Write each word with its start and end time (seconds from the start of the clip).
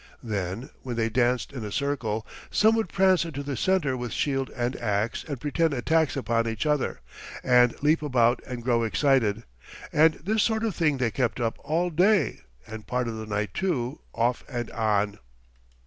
Then, 0.23 0.71
when 0.81 0.95
they 0.95 1.09
danced 1.09 1.53
in 1.53 1.63
a 1.63 1.71
circle, 1.71 2.25
some 2.49 2.75
would 2.75 2.89
prance 2.89 3.23
into 3.23 3.43
the 3.43 3.55
center 3.55 3.95
with 3.95 4.11
shield 4.11 4.49
and 4.55 4.75
ax 4.77 5.23
and 5.23 5.39
pretend 5.39 5.75
attacks 5.75 6.17
upon 6.17 6.47
each 6.47 6.65
other, 6.65 7.01
and 7.43 7.75
leap 7.83 8.01
about 8.01 8.41
and 8.47 8.63
grow 8.63 8.81
excited; 8.81 9.43
and 9.93 10.15
this 10.15 10.41
sort 10.41 10.63
of 10.63 10.73
thing 10.73 10.97
they 10.97 11.11
kept 11.11 11.39
up 11.39 11.59
all 11.59 11.91
day 11.91 12.41
(and 12.65 12.87
part 12.87 13.07
of 13.07 13.17
the 13.17 13.27
night, 13.27 13.53
too) 13.53 13.99
off 14.11 14.43
and 14.49 14.71
on. 14.71 15.19